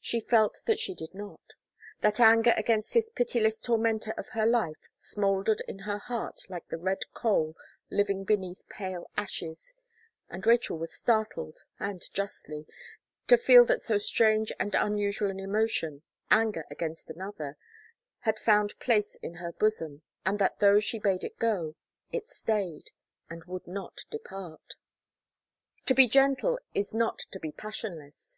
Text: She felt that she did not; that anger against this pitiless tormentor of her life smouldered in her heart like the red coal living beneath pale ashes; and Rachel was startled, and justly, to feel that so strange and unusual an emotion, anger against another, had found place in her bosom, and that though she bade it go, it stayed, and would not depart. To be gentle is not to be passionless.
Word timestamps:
She 0.00 0.18
felt 0.20 0.62
that 0.66 0.80
she 0.80 0.96
did 0.96 1.14
not; 1.14 1.52
that 2.00 2.18
anger 2.18 2.52
against 2.56 2.92
this 2.92 3.08
pitiless 3.08 3.60
tormentor 3.60 4.10
of 4.18 4.30
her 4.30 4.44
life 4.44 4.88
smouldered 4.96 5.62
in 5.68 5.78
her 5.86 5.98
heart 5.98 6.40
like 6.48 6.66
the 6.66 6.76
red 6.76 7.02
coal 7.14 7.54
living 7.88 8.24
beneath 8.24 8.68
pale 8.68 9.08
ashes; 9.16 9.76
and 10.28 10.44
Rachel 10.44 10.76
was 10.76 10.92
startled, 10.92 11.62
and 11.78 12.02
justly, 12.12 12.66
to 13.28 13.38
feel 13.38 13.64
that 13.66 13.80
so 13.80 13.96
strange 13.96 14.50
and 14.58 14.74
unusual 14.74 15.30
an 15.30 15.38
emotion, 15.38 16.02
anger 16.32 16.64
against 16.68 17.08
another, 17.08 17.56
had 18.22 18.40
found 18.40 18.76
place 18.80 19.14
in 19.22 19.34
her 19.34 19.52
bosom, 19.52 20.02
and 20.26 20.40
that 20.40 20.58
though 20.58 20.80
she 20.80 20.98
bade 20.98 21.22
it 21.22 21.38
go, 21.38 21.76
it 22.10 22.26
stayed, 22.26 22.90
and 23.28 23.44
would 23.44 23.68
not 23.68 24.00
depart. 24.10 24.74
To 25.86 25.94
be 25.94 26.08
gentle 26.08 26.58
is 26.74 26.92
not 26.92 27.20
to 27.30 27.38
be 27.38 27.52
passionless. 27.52 28.36